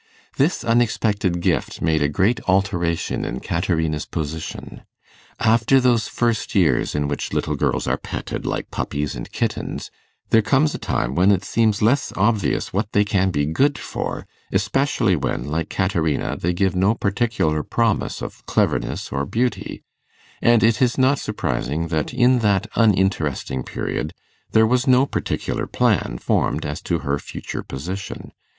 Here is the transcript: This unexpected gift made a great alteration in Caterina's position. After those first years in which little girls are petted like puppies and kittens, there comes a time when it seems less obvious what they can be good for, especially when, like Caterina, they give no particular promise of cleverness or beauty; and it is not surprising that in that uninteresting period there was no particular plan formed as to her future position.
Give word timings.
This 0.35 0.63
unexpected 0.63 1.41
gift 1.41 1.79
made 1.79 2.01
a 2.01 2.09
great 2.09 2.39
alteration 2.47 3.23
in 3.23 3.39
Caterina's 3.39 4.07
position. 4.07 4.81
After 5.39 5.79
those 5.79 6.07
first 6.07 6.55
years 6.55 6.95
in 6.95 7.07
which 7.07 7.33
little 7.33 7.53
girls 7.55 7.85
are 7.85 7.99
petted 7.99 8.43
like 8.43 8.71
puppies 8.71 9.13
and 9.13 9.31
kittens, 9.31 9.91
there 10.31 10.41
comes 10.41 10.73
a 10.73 10.79
time 10.79 11.13
when 11.13 11.29
it 11.31 11.45
seems 11.45 11.83
less 11.83 12.11
obvious 12.15 12.73
what 12.73 12.93
they 12.93 13.05
can 13.05 13.29
be 13.29 13.45
good 13.45 13.77
for, 13.77 14.25
especially 14.51 15.15
when, 15.15 15.43
like 15.43 15.69
Caterina, 15.69 16.35
they 16.35 16.51
give 16.53 16.75
no 16.75 16.95
particular 16.95 17.61
promise 17.61 18.23
of 18.23 18.43
cleverness 18.47 19.11
or 19.11 19.27
beauty; 19.27 19.83
and 20.41 20.63
it 20.63 20.81
is 20.81 20.97
not 20.97 21.19
surprising 21.19 21.89
that 21.89 22.11
in 22.11 22.39
that 22.39 22.65
uninteresting 22.73 23.61
period 23.61 24.13
there 24.51 24.65
was 24.65 24.87
no 24.87 25.05
particular 25.05 25.67
plan 25.67 26.17
formed 26.19 26.65
as 26.65 26.81
to 26.81 26.97
her 27.05 27.19
future 27.19 27.61
position. 27.61 28.31